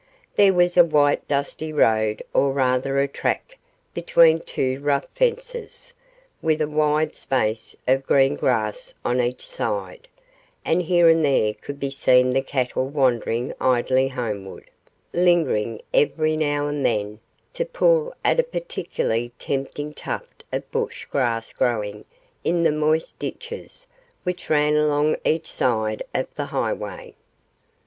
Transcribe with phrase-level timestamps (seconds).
[0.35, 3.59] There was a white dusty road or rather a track
[3.93, 5.93] between two rough fences,
[6.41, 10.07] with a wide space of green grass on each side,
[10.65, 14.71] and here and there could be seen the cattle wandering idly homeward,
[15.13, 17.19] lingering every now and then
[17.53, 22.05] to pull at a particularly tempting tuft of bush grass growing
[22.43, 23.85] in the moist ditches
[24.23, 27.13] which ran along each side of the highway.